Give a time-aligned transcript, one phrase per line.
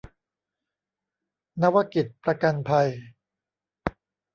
[1.61, 2.89] นวกิจประกันภัย